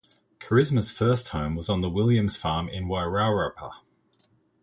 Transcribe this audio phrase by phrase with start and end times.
[0.39, 3.71] Charisma's first home was on the Williams' farm in Wairarapa.